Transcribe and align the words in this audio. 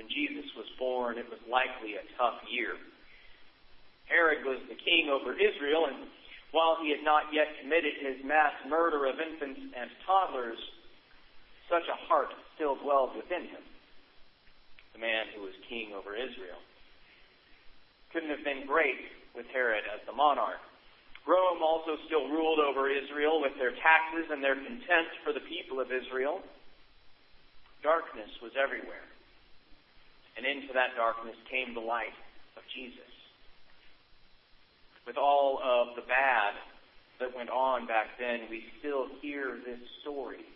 when 0.00 0.08
Jesus 0.08 0.48
was 0.56 0.64
born, 0.80 1.20
it 1.20 1.28
was 1.28 1.44
likely 1.44 2.00
a 2.00 2.04
tough 2.16 2.40
year. 2.48 2.72
Herod 4.08 4.48
was 4.48 4.64
the 4.72 4.80
king 4.80 5.12
over 5.12 5.36
Israel, 5.36 5.92
and 5.92 6.08
while 6.56 6.80
he 6.80 6.88
had 6.88 7.04
not 7.04 7.28
yet 7.36 7.52
committed 7.60 8.00
his 8.00 8.24
mass 8.24 8.56
murder 8.64 9.04
of 9.04 9.20
infants 9.20 9.60
and 9.60 9.92
toddlers, 10.08 10.56
such 11.68 11.84
a 11.84 12.00
heart 12.08 12.32
still 12.56 12.80
dwelled 12.80 13.12
within 13.12 13.44
him. 13.52 13.60
The 14.96 15.04
man 15.04 15.36
who 15.36 15.44
was 15.44 15.52
king 15.68 15.92
over 15.92 16.16
Israel. 16.16 16.64
Couldn't 18.16 18.32
have 18.32 18.42
been 18.42 18.64
great 18.64 19.04
with 19.36 19.52
Herod 19.52 19.84
as 19.84 20.00
the 20.08 20.16
monarch. 20.16 20.64
Rome 21.28 21.60
also 21.60 22.00
still 22.08 22.24
ruled 22.32 22.58
over 22.58 22.88
Israel 22.88 23.44
with 23.44 23.52
their 23.60 23.76
taxes 23.76 24.32
and 24.32 24.40
their 24.40 24.56
contempt 24.56 25.12
for 25.28 25.36
the 25.36 25.44
people 25.44 25.76
of 25.76 25.92
Israel. 25.92 26.40
Darkness 27.84 28.32
was 28.40 28.56
everywhere. 28.56 29.04
And 30.36 30.46
into 30.46 30.72
that 30.74 30.96
darkness 30.96 31.36
came 31.50 31.74
the 31.74 31.84
light 31.84 32.16
of 32.56 32.62
Jesus 32.74 33.10
with 35.10 35.18
all 35.18 35.58
of 35.58 35.96
the 35.96 36.06
bad 36.06 36.54
that 37.18 37.34
went 37.34 37.50
on 37.50 37.82
back 37.86 38.14
then, 38.14 38.46
we 38.46 38.62
still 38.78 39.10
hear 39.20 39.58
this 39.66 39.82
story 40.02 40.46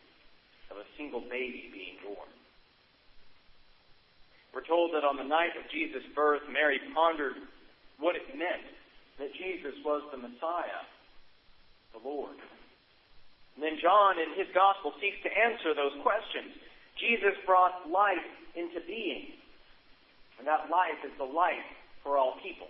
of 0.70 0.78
a 0.78 0.86
single 0.96 1.26
baby 1.26 1.74
being 1.74 1.98
born. 2.06 2.30
We're 4.54 4.62
told 4.62 4.94
that 4.94 5.02
on 5.02 5.18
the 5.18 5.26
night 5.26 5.58
of 5.58 5.66
Jesus' 5.74 6.06
birth, 6.14 6.46
Mary 6.46 6.78
pondered 6.94 7.34
what 7.98 8.14
it 8.14 8.30
meant 8.38 8.62
that 9.18 9.34
Jesus 9.34 9.74
was 9.82 10.06
the 10.14 10.22
Messiah, 10.22 10.86
the 11.90 12.02
Lord. 12.06 12.38
And 13.58 13.60
then 13.62 13.82
John, 13.82 14.22
in 14.22 14.38
his 14.38 14.46
gospel, 14.54 14.94
seeks 15.02 15.18
to 15.26 15.34
answer 15.34 15.74
those 15.74 15.98
questions. 16.02 16.54
Jesus 16.94 17.34
brought 17.42 17.90
life 17.90 18.30
into 18.54 18.78
being, 18.86 19.34
and 20.38 20.46
that 20.46 20.70
life 20.70 21.00
is 21.04 21.12
the 21.18 21.26
light 21.26 21.64
for 22.02 22.18
all 22.18 22.36
people. 22.42 22.68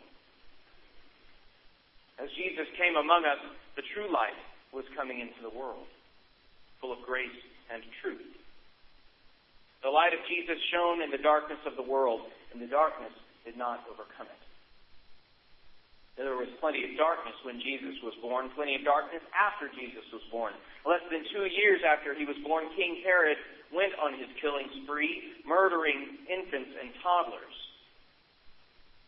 As 2.23 2.31
Jesus 2.39 2.69
came 2.79 2.95
among 2.95 3.27
us, 3.27 3.43
the 3.75 3.83
true 3.95 4.07
light 4.13 4.39
was 4.71 4.85
coming 4.95 5.19
into 5.19 5.43
the 5.43 5.51
world, 5.51 5.87
full 6.81 6.93
of 6.93 7.03
grace 7.03 7.43
and 7.73 7.83
truth. 8.03 8.23
The 9.83 9.91
light 9.91 10.15
of 10.15 10.23
Jesus 10.31 10.57
shone 10.73 11.03
in 11.03 11.11
the 11.11 11.21
darkness 11.21 11.61
of 11.67 11.77
the 11.77 11.85
world, 11.85 12.23
and 12.53 12.63
the 12.63 12.71
darkness 12.71 13.13
did 13.45 13.59
not 13.59 13.85
overcome 13.91 14.31
it. 14.31 14.44
Was 16.45 16.61
plenty 16.61 16.85
of 16.85 16.93
darkness 17.01 17.33
when 17.41 17.57
Jesus 17.57 17.97
was 18.05 18.13
born, 18.21 18.53
plenty 18.53 18.77
of 18.77 18.85
darkness 18.85 19.25
after 19.33 19.73
Jesus 19.73 20.05
was 20.13 20.21
born. 20.29 20.53
Less 20.85 21.01
than 21.09 21.25
two 21.33 21.49
years 21.49 21.81
after 21.81 22.13
he 22.13 22.29
was 22.29 22.37
born, 22.45 22.69
King 22.77 23.01
Herod 23.01 23.41
went 23.73 23.97
on 23.97 24.13
his 24.13 24.29
killing 24.45 24.69
spree, 24.85 25.41
murdering 25.49 26.21
infants 26.29 26.77
and 26.77 26.93
toddlers. 27.01 27.57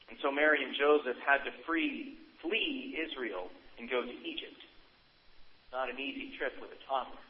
And 0.09 0.17
so 0.25 0.33
Mary 0.33 0.65
and 0.65 0.73
Joseph 0.81 1.21
had 1.21 1.45
to 1.45 1.53
flee 1.69 2.17
flee 2.41 2.97
Israel 2.97 3.53
and 3.77 3.85
go 3.85 4.01
to 4.01 4.15
Egypt. 4.25 4.61
Not 5.77 5.93
an 5.93 6.01
easy 6.01 6.33
trip 6.41 6.57
with 6.57 6.73
a 6.73 6.81
toddler. 6.89 7.21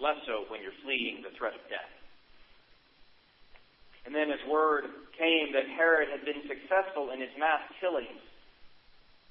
Less 0.00 0.16
so 0.24 0.48
when 0.48 0.64
you're 0.64 0.76
fleeing 0.80 1.20
the 1.20 1.36
threat 1.36 1.52
of 1.52 1.60
death. 1.68 1.99
And 4.06 4.14
then 4.14 4.30
as 4.30 4.40
word 4.48 4.84
came 5.18 5.52
that 5.52 5.68
Herod 5.76 6.08
had 6.08 6.24
been 6.24 6.42
successful 6.48 7.10
in 7.12 7.20
his 7.20 7.30
mass 7.38 7.60
killings 7.80 8.24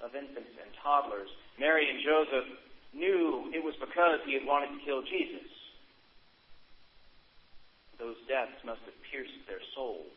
of 0.01 0.15
infants 0.15 0.53
and 0.61 0.69
toddlers, 0.83 1.29
Mary 1.59 1.89
and 1.89 1.99
Joseph 2.05 2.47
knew 2.93 3.51
it 3.53 3.63
was 3.63 3.75
because 3.81 4.21
he 4.25 4.33
had 4.33 4.45
wanted 4.45 4.71
to 4.77 4.85
kill 4.85 5.01
Jesus. 5.03 5.49
Those 7.97 8.15
deaths 8.31 8.55
must 8.63 8.79
have 8.87 8.95
pierced 9.11 9.35
their 9.47 9.61
souls. 9.75 10.15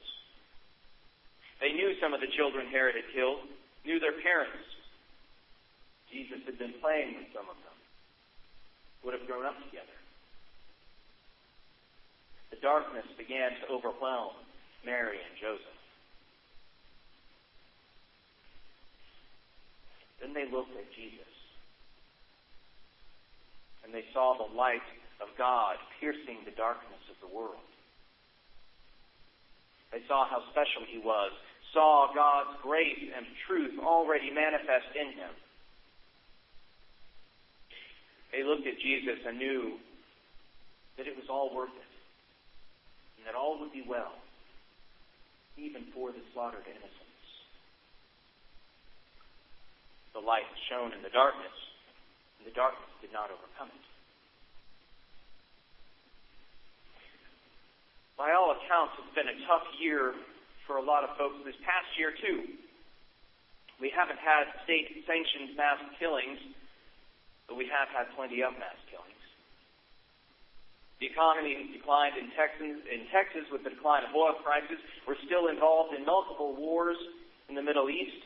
They 1.61 1.73
knew 1.73 1.99
some 1.99 2.15
of 2.15 2.21
the 2.21 2.31
children 2.37 2.67
Herod 2.71 2.95
had 2.95 3.09
killed, 3.15 3.43
knew 3.85 3.99
their 3.99 4.19
parents. 4.23 4.67
Jesus 6.11 6.45
had 6.47 6.59
been 6.59 6.75
playing 6.79 7.17
with 7.19 7.33
some 7.35 7.49
of 7.49 7.59
them, 7.67 7.79
would 9.03 9.19
have 9.19 9.27
grown 9.27 9.47
up 9.47 9.59
together. 9.67 9.97
The 12.51 12.61
darkness 12.61 13.07
began 13.17 13.51
to 13.63 13.73
overwhelm 13.73 14.37
Mary 14.85 15.19
and 15.19 15.35
Joseph. 15.41 15.81
Then 20.21 20.35
they 20.35 20.47
looked 20.51 20.77
at 20.77 20.87
Jesus. 20.95 21.33
And 23.85 23.93
they 23.93 24.05
saw 24.13 24.39
the 24.39 24.55
light 24.55 24.87
of 25.21 25.29
God 25.37 25.77
piercing 26.01 26.45
the 26.45 26.55
darkness 26.55 27.03
of 27.11 27.19
the 27.19 27.35
world. 27.35 27.67
They 29.91 30.01
saw 30.09 30.27
how 30.27 30.43
special 30.51 30.87
he 30.89 30.99
was 30.99 31.33
saw 31.73 32.13
God's 32.15 32.61
grace 32.63 33.01
and 33.17 33.27
truth 33.47 33.81
already 33.81 34.31
manifest 34.31 34.93
in 34.95 35.09
him. 35.17 35.33
They 38.31 38.45
looked 38.45 38.67
at 38.67 38.79
Jesus 38.79 39.21
and 39.27 39.39
knew 39.39 39.77
that 40.97 41.07
it 41.07 41.17
was 41.17 41.29
all 41.29 41.55
worth 41.55 41.73
it, 41.73 41.93
and 43.19 43.27
that 43.27 43.35
all 43.35 43.61
would 43.61 43.73
be 43.73 43.85
well, 43.87 44.13
even 45.57 45.85
for 45.93 46.13
the 46.13 46.23
slaughtered 46.33 46.65
innocents. 46.65 47.23
The 50.13 50.21
light 50.21 50.49
shone 50.69 50.93
in 50.93 51.01
the 51.01 51.13
darkness, 51.13 51.57
and 52.39 52.45
the 52.45 52.55
darkness 52.55 52.89
did 53.01 53.13
not 53.13 53.33
overcome 53.33 53.73
it. 53.73 53.87
By 58.17 58.33
all 58.37 58.53
accounts, 58.53 58.95
it's 59.01 59.15
been 59.17 59.29
a 59.29 59.39
tough 59.49 59.67
year 59.81 60.15
for 60.67 60.77
a 60.77 60.85
lot 60.85 61.03
of 61.03 61.17
folks 61.17 61.43
this 61.45 61.57
past 61.65 61.89
year, 61.99 62.13
too. 62.13 62.45
We 63.81 63.91
haven't 63.91 64.21
had 64.21 64.47
state 64.63 65.03
sanctioned 65.09 65.57
mass 65.57 65.81
killings, 65.99 66.39
but 67.49 67.57
we 67.57 67.67
have 67.67 67.89
had 67.91 68.15
plenty 68.15 68.45
of 68.45 68.53
mass 68.55 68.79
killings. 68.87 69.12
The 71.03 71.11
economy 71.11 71.59
declined 71.75 72.15
in 72.15 72.31
Texas, 72.39 72.79
in 72.87 73.11
Texas 73.11 73.43
with 73.51 73.67
the 73.67 73.75
decline 73.75 74.07
of 74.07 74.15
oil 74.15 74.39
prices. 74.39 74.79
We're 75.03 75.19
still 75.27 75.51
involved 75.51 75.99
in 75.99 76.07
multiple 76.07 76.55
wars 76.55 76.95
in 77.51 77.59
the 77.59 77.65
Middle 77.67 77.91
East. 77.91 78.23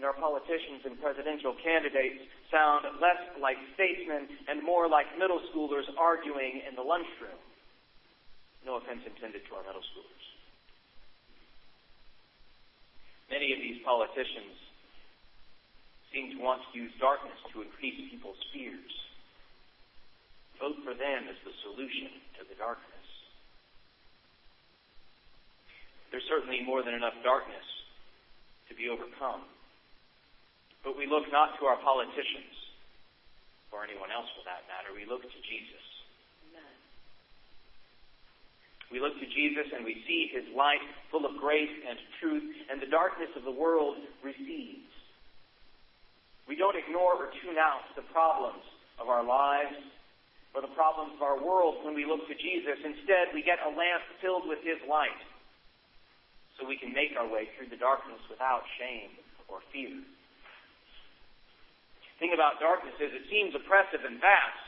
And 0.00 0.08
our 0.08 0.16
politicians 0.16 0.88
and 0.88 0.96
presidential 0.96 1.52
candidates 1.60 2.24
sound 2.48 2.88
less 2.96 3.20
like 3.44 3.60
statesmen 3.76 4.24
and 4.48 4.64
more 4.64 4.88
like 4.88 5.04
middle 5.20 5.36
schoolers 5.52 5.84
arguing 6.00 6.64
in 6.64 6.80
the 6.80 6.82
lunchroom. 6.82 7.36
No 8.64 8.80
offense 8.80 9.04
intended 9.04 9.44
to 9.44 9.52
our 9.60 9.68
middle 9.68 9.84
schoolers. 9.84 10.24
Many 13.28 13.52
of 13.52 13.60
these 13.60 13.84
politicians 13.84 14.56
seem 16.08 16.32
to 16.32 16.38
want 16.40 16.64
to 16.64 16.70
use 16.72 16.92
darkness 16.96 17.36
to 17.52 17.60
increase 17.60 18.00
people's 18.08 18.40
fears. 18.48 19.03
Vote 20.60 20.78
for 20.86 20.94
them 20.94 21.26
as 21.28 21.38
the 21.42 21.54
solution 21.66 22.10
to 22.38 22.46
the 22.46 22.54
darkness. 22.54 23.06
There's 26.10 26.26
certainly 26.30 26.62
more 26.62 26.86
than 26.86 26.94
enough 26.94 27.18
darkness 27.26 27.66
to 28.70 28.74
be 28.74 28.88
overcome. 28.88 29.42
But 30.86 30.94
we 30.94 31.10
look 31.10 31.26
not 31.32 31.58
to 31.58 31.66
our 31.66 31.80
politicians, 31.82 32.54
or 33.74 33.82
anyone 33.82 34.14
else 34.14 34.30
for 34.38 34.46
that 34.46 34.62
matter. 34.70 34.94
We 34.94 35.02
look 35.10 35.26
to 35.26 35.40
Jesus. 35.42 35.84
We 38.94 39.02
look 39.02 39.18
to 39.18 39.26
Jesus 39.26 39.66
and 39.74 39.82
we 39.82 39.98
see 40.06 40.30
his 40.30 40.46
light 40.54 40.78
full 41.10 41.26
of 41.26 41.34
grace 41.42 41.72
and 41.82 41.98
truth, 42.22 42.46
and 42.70 42.78
the 42.78 42.86
darkness 42.86 43.34
of 43.34 43.42
the 43.42 43.50
world 43.50 43.98
recedes. 44.22 44.86
We 46.46 46.54
don't 46.54 46.76
ignore 46.76 47.18
or 47.18 47.34
tune 47.42 47.58
out 47.58 47.82
the 47.96 48.06
problems 48.14 48.62
of 49.02 49.08
our 49.08 49.24
lives 49.24 49.74
or 50.54 50.62
the 50.62 50.70
problems 50.78 51.10
of 51.18 51.22
our 51.22 51.42
world 51.42 51.82
when 51.82 51.98
we 51.98 52.06
look 52.06 52.22
to 52.30 52.36
Jesus. 52.38 52.78
Instead, 52.86 53.34
we 53.34 53.42
get 53.42 53.58
a 53.66 53.70
lamp 53.74 54.06
filled 54.22 54.46
with 54.46 54.62
his 54.62 54.78
light 54.86 55.18
so 56.54 56.62
we 56.62 56.78
can 56.78 56.94
make 56.94 57.18
our 57.18 57.26
way 57.26 57.50
through 57.58 57.66
the 57.66 57.76
darkness 57.76 58.22
without 58.30 58.62
shame 58.78 59.10
or 59.50 59.58
fear. 59.74 59.90
The 62.14 62.16
thing 62.22 62.32
about 62.32 62.62
darkness 62.62 62.94
is 63.02 63.10
it 63.10 63.26
seems 63.26 63.50
oppressive 63.58 64.06
and 64.06 64.22
vast, 64.22 64.62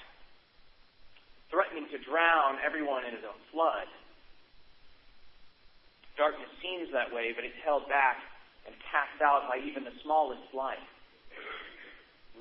threatening 1.55 1.87
to 1.95 1.99
drown 2.03 2.59
everyone 2.67 3.07
in 3.07 3.15
its 3.15 3.23
own 3.23 3.39
flood. 3.55 3.87
Darkness 6.19 6.51
seems 6.59 6.91
that 6.91 7.15
way, 7.15 7.31
but 7.31 7.47
it's 7.47 7.63
held 7.63 7.87
back 7.87 8.19
and 8.67 8.75
cast 8.91 9.23
out 9.23 9.47
by 9.47 9.63
even 9.63 9.87
the 9.87 9.95
smallest 10.03 10.51
light. 10.51 10.83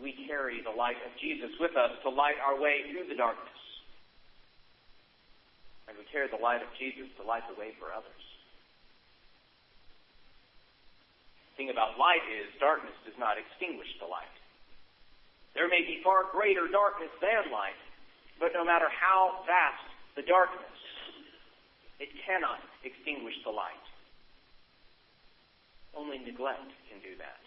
We 0.04 0.14
carry 0.28 0.62
the 0.62 0.76
light 0.76 1.00
of 1.06 1.12
Jesus 1.20 1.52
with 1.60 1.76
us 1.76 1.92
to 2.04 2.10
light 2.10 2.36
our 2.44 2.60
way 2.60 2.84
through 2.92 3.08
the 3.08 3.16
darkness. 3.16 3.62
And 5.88 5.98
we 5.98 6.06
carry 6.12 6.28
the 6.28 6.42
light 6.42 6.62
of 6.62 6.70
Jesus 6.78 7.08
to 7.18 7.24
light 7.24 7.44
the 7.48 7.58
way 7.60 7.72
for 7.80 7.94
others. 7.94 8.26
The 11.52 11.64
thing 11.64 11.70
about 11.72 11.96
light 11.96 12.26
is 12.28 12.52
darkness 12.60 12.94
does 13.08 13.16
not 13.16 13.40
extinguish 13.40 13.88
the 14.04 14.10
light. 14.10 14.36
There 15.56 15.72
may 15.72 15.88
be 15.88 16.04
far 16.04 16.28
greater 16.36 16.68
darkness 16.68 17.12
than 17.24 17.48
light, 17.48 17.80
but 18.44 18.52
no 18.52 18.68
matter 18.68 18.92
how 18.92 19.48
vast 19.48 19.88
the 20.20 20.28
darkness, 20.28 20.68
It 21.96 22.12
cannot 22.28 22.60
extinguish 22.84 23.36
the 23.48 23.52
light. 23.56 23.88
Only 25.96 26.20
neglect 26.20 26.68
can 26.92 27.00
do 27.00 27.16
that. 27.24 27.40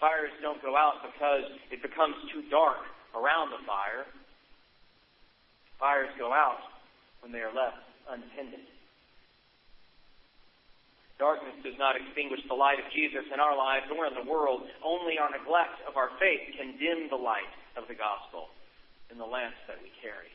Fires 0.00 0.32
don't 0.40 0.60
go 0.64 0.76
out 0.76 1.04
because 1.04 1.44
it 1.68 1.84
becomes 1.84 2.16
too 2.32 2.42
dark 2.48 2.80
around 3.12 3.52
the 3.52 3.60
fire. 3.68 4.08
Fires 5.76 6.08
go 6.16 6.32
out 6.32 6.64
when 7.20 7.30
they 7.32 7.44
are 7.44 7.52
left 7.52 7.84
untended. 8.08 8.64
Darkness 11.20 11.52
does 11.60 11.76
not 11.76 12.00
extinguish 12.00 12.40
the 12.48 12.56
light 12.56 12.80
of 12.80 12.88
Jesus 12.96 13.28
in 13.28 13.36
our 13.36 13.52
lives 13.52 13.92
or 13.92 14.08
in 14.08 14.16
the 14.16 14.24
world. 14.24 14.64
Only 14.80 15.20
our 15.20 15.28
neglect 15.28 15.84
of 15.84 16.00
our 16.00 16.08
faith 16.16 16.56
can 16.56 16.80
dim 16.80 17.12
the 17.12 17.20
light 17.20 17.52
of 17.76 17.84
the 17.84 17.94
gospel 17.94 18.48
in 19.12 19.20
the 19.20 19.28
lamps 19.28 19.60
that 19.68 19.76
we 19.84 19.92
carry. 20.00 20.32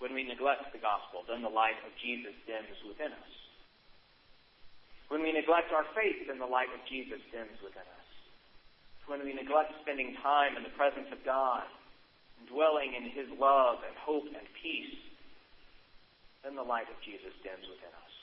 When 0.00 0.16
we 0.16 0.24
neglect 0.24 0.72
the 0.72 0.80
gospel, 0.80 1.20
then 1.28 1.44
the 1.44 1.52
light 1.52 1.76
of 1.84 1.92
Jesus 2.00 2.32
dims 2.48 2.80
within 2.88 3.12
us. 3.12 3.39
When 5.20 5.36
we 5.36 5.36
neglect 5.36 5.68
our 5.68 5.84
faith, 5.92 6.32
then 6.32 6.40
the 6.40 6.48
light 6.48 6.72
of 6.72 6.80
Jesus 6.88 7.20
dims 7.28 7.60
within 7.60 7.84
us. 7.84 8.08
When 9.04 9.20
we 9.20 9.36
neglect 9.36 9.68
spending 9.84 10.16
time 10.24 10.56
in 10.56 10.64
the 10.64 10.72
presence 10.80 11.12
of 11.12 11.20
God, 11.28 11.68
dwelling 12.48 12.96
in 12.96 13.12
His 13.12 13.28
love 13.36 13.84
and 13.84 13.92
hope 14.00 14.24
and 14.32 14.48
peace, 14.64 14.96
then 16.40 16.56
the 16.56 16.64
light 16.64 16.88
of 16.88 16.96
Jesus 17.04 17.36
dims 17.44 17.68
within 17.68 17.92
us. 17.92 18.14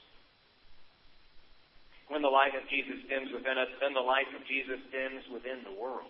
When 2.09 2.25
the 2.25 2.33
light 2.33 2.57
of 2.57 2.65
Jesus 2.65 2.97
dims 3.05 3.29
within 3.29 3.61
us, 3.61 3.69
then 3.77 3.93
the 3.93 4.01
light 4.01 4.33
of 4.33 4.41
Jesus 4.49 4.81
dims 4.89 5.21
within 5.29 5.61
the 5.69 5.77
world. 5.77 6.09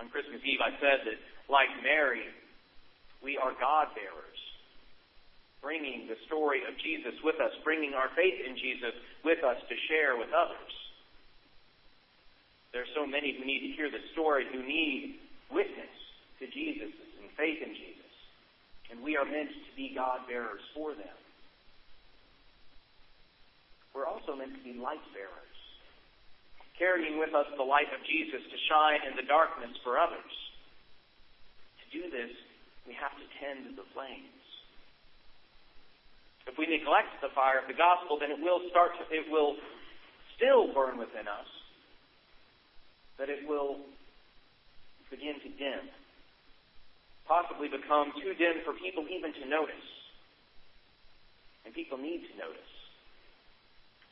On 0.00 0.08
Christmas 0.08 0.40
Eve, 0.48 0.64
I 0.64 0.72
said 0.80 1.04
that, 1.04 1.20
like 1.52 1.68
Mary, 1.84 2.24
we 3.20 3.36
are 3.36 3.52
God 3.60 3.92
bearers 3.92 4.40
bringing 5.64 6.04
the 6.04 6.20
story 6.28 6.60
of 6.68 6.76
Jesus 6.84 7.16
with 7.24 7.40
us, 7.40 7.50
bringing 7.64 7.96
our 7.96 8.12
faith 8.12 8.36
in 8.36 8.52
Jesus 8.52 8.92
with 9.24 9.40
us 9.40 9.56
to 9.64 9.74
share 9.88 10.20
with 10.20 10.28
others. 10.28 10.72
There 12.76 12.84
are 12.84 12.94
so 12.94 13.08
many 13.08 13.32
who 13.32 13.48
need 13.48 13.64
to 13.64 13.72
hear 13.72 13.88
the 13.88 14.04
story, 14.12 14.44
who 14.52 14.60
need 14.60 15.16
witness 15.48 15.94
to 16.44 16.44
Jesus 16.52 16.92
and 17.16 17.32
faith 17.40 17.64
in 17.64 17.72
Jesus. 17.72 18.12
And 18.92 19.00
we 19.00 19.16
are 19.16 19.24
meant 19.24 19.48
to 19.48 19.72
be 19.72 19.96
God 19.96 20.28
bearers 20.28 20.60
for 20.76 20.92
them. 20.92 21.16
We're 23.96 24.10
also 24.10 24.36
meant 24.36 24.52
to 24.52 24.64
be 24.66 24.76
light 24.76 25.02
bearers, 25.16 25.58
carrying 26.76 27.16
with 27.16 27.32
us 27.32 27.46
the 27.56 27.64
light 27.64 27.88
of 27.94 28.04
Jesus 28.04 28.42
to 28.42 28.58
shine 28.68 29.06
in 29.08 29.16
the 29.16 29.24
darkness 29.24 29.72
for 29.80 29.96
others. 29.96 30.34
To 31.80 31.84
do 31.94 32.10
this, 32.10 32.34
we 32.84 32.92
have 32.98 33.14
to 33.16 33.26
tend 33.40 33.78
the 33.78 33.86
flames. 33.94 34.44
If 36.46 36.60
we 36.60 36.68
neglect 36.68 37.20
the 37.24 37.32
fire 37.32 37.58
of 37.58 37.66
the 37.66 37.76
gospel, 37.76 38.20
then 38.20 38.30
it 38.30 38.40
will 38.40 38.60
start 38.68 38.92
to, 39.00 39.02
it 39.08 39.24
will 39.32 39.56
still 40.36 40.72
burn 40.74 40.98
within 41.00 41.24
us, 41.24 41.48
but 43.16 43.32
it 43.32 43.48
will 43.48 43.80
begin 45.10 45.40
to 45.40 45.50
dim. 45.56 45.88
Possibly 47.24 47.68
become 47.68 48.12
too 48.20 48.36
dim 48.36 48.60
for 48.64 48.76
people 48.76 49.08
even 49.08 49.32
to 49.32 49.44
notice. 49.48 49.88
And 51.64 51.72
people 51.72 51.96
need 51.96 52.28
to 52.28 52.34
notice. 52.36 52.74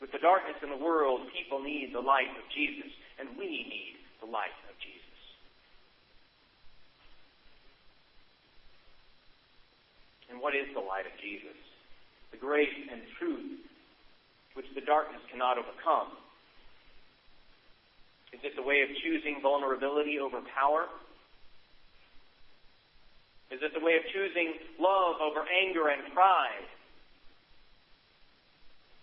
With 0.00 0.11
the 0.11 0.19
darkness 0.19 0.56
in 0.64 0.70
the 0.70 0.81
world, 0.81 1.29
people 1.37 1.61
need 1.61 1.93
the 1.93 2.00
light 2.00 2.32
of 2.34 2.44
Jesus, 2.50 2.90
and 3.20 3.37
we 3.37 3.69
need 3.69 4.00
the 4.25 4.26
light 4.26 4.56
of 4.67 4.75
Jesus. 4.81 5.19
And 10.32 10.40
what 10.40 10.56
is 10.56 10.67
the 10.73 10.81
light 10.81 11.05
of 11.05 11.12
Jesus? 11.20 11.55
The 12.32 12.38
grace 12.38 12.75
and 12.90 13.00
truth 13.19 13.61
which 14.55 14.67
the 14.75 14.81
darkness 14.81 15.20
cannot 15.31 15.58
overcome? 15.58 16.08
Is 18.32 18.40
it 18.43 18.56
the 18.56 18.62
way 18.64 18.82
of 18.82 18.88
choosing 19.05 19.40
vulnerability 19.40 20.19
over 20.19 20.40
power? 20.56 20.88
Is 23.52 23.61
it 23.61 23.76
the 23.76 23.84
way 23.84 24.00
of 24.00 24.02
choosing 24.08 24.56
love 24.81 25.20
over 25.20 25.44
anger 25.44 25.88
and 25.88 26.00
pride? 26.12 26.69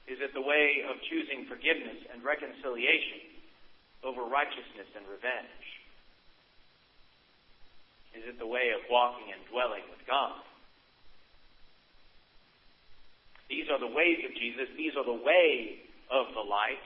Is 0.10 0.18
it 0.22 0.34
the 0.34 0.42
way 0.42 0.82
of 0.90 0.98
choosing 1.06 1.46
forgiveness 1.46 2.02
and 2.10 2.26
reconciliation 2.26 3.30
over 4.04 4.26
righteousness 4.26 4.90
and 4.98 5.06
revenge? 5.06 5.66
Is 8.18 8.26
it 8.26 8.42
the 8.42 8.50
way 8.50 8.74
of 8.74 8.82
walking 8.90 9.30
and 9.30 9.42
dwelling 9.54 9.86
with 9.94 10.02
God? 10.10 10.42
These 13.50 13.66
are 13.74 13.80
the 13.80 13.90
ways 13.90 14.22
of 14.24 14.32
Jesus. 14.38 14.70
These 14.78 14.94
are 14.96 15.06
the 15.06 15.12
way 15.26 15.82
of 16.14 16.30
the 16.34 16.46
light. 16.46 16.86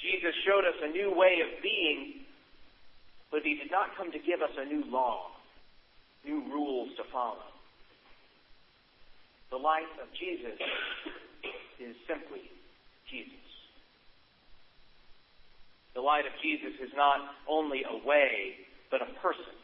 Jesus 0.00 0.32
showed 0.44 0.64
us 0.64 0.76
a 0.82 0.88
new 0.88 1.12
way 1.12 1.40
of 1.44 1.62
being, 1.62 2.24
but 3.30 3.42
he 3.44 3.56
did 3.56 3.70
not 3.70 3.96
come 3.96 4.10
to 4.12 4.18
give 4.18 4.40
us 4.40 4.52
a 4.56 4.64
new 4.64 4.84
law, 4.90 5.32
new 6.24 6.40
rules 6.52 6.90
to 6.96 7.04
follow. 7.12 7.44
The 9.50 9.56
light 9.56 9.88
of 10.02 10.08
Jesus 10.18 10.58
is 11.80 11.94
simply 12.08 12.50
Jesus. 13.08 13.32
The 15.94 16.00
light 16.00 16.26
of 16.26 16.32
Jesus 16.42 16.76
is 16.82 16.92
not 16.96 17.20
only 17.48 17.84
a 17.88 17.96
way, 18.06 18.56
but 18.90 19.00
a 19.00 19.08
person. 19.20 19.56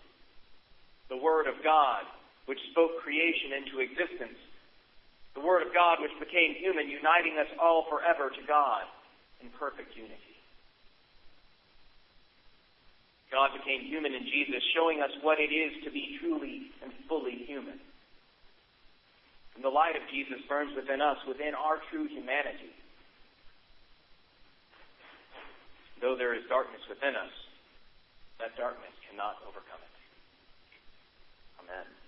The 1.09 1.17
Word 1.17 1.47
of 1.47 1.61
God, 1.63 2.05
which 2.47 2.59
spoke 2.73 3.03
creation 3.05 3.53
into 3.53 3.85
existence, 3.85 4.39
the 5.35 5.41
Word 5.41 5.67
of 5.67 5.73
God 5.73 5.99
which 6.01 6.13
became 6.21 6.55
human, 6.55 6.89
uniting 6.89 7.39
us 7.41 7.49
all 7.61 7.87
forever 7.89 8.29
to 8.29 8.43
God 8.47 8.85
in 9.41 9.49
perfect 9.59 9.97
unity. 9.97 10.37
God 13.33 13.57
became 13.57 13.81
human 13.89 14.13
in 14.13 14.29
Jesus, 14.29 14.61
showing 14.77 15.01
us 15.01 15.11
what 15.25 15.41
it 15.41 15.49
is 15.49 15.73
to 15.85 15.91
be 15.91 16.21
truly 16.21 16.69
and 16.85 16.93
fully 17.09 17.49
human. 17.49 17.81
And 19.57 19.65
the 19.65 19.73
light 19.73 19.97
of 19.97 20.05
Jesus 20.13 20.37
burns 20.49 20.77
within 20.77 21.01
us, 21.01 21.17
within 21.27 21.57
our 21.57 21.81
true 21.89 22.07
humanity. 22.09 22.77
Though 26.01 26.17
there 26.17 26.35
is 26.37 26.45
darkness 26.49 26.83
within 26.89 27.17
us, 27.17 27.33
that 28.39 28.53
darkness 28.57 28.93
cannot 29.09 29.41
overcome 29.49 29.81
it. 29.81 29.95
Amen. 31.65 32.02